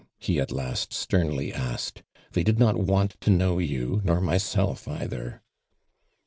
[0.17, 2.01] he at last Btemly asktd.
[2.31, 5.43] "They did not want to know you nor myself either."